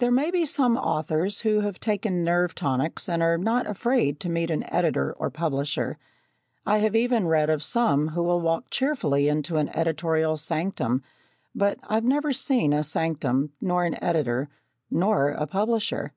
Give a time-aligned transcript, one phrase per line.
[0.00, 4.28] There may be some authors who have taken nerve tonics and are not afraid to
[4.30, 5.96] meet an editor or publisher.
[6.66, 11.02] I have even read of some who will walk cheerfully into an editorial sanctum
[11.54, 14.50] but I've never seen a sanctum, nor an editor,
[14.90, 16.10] nor a publisher.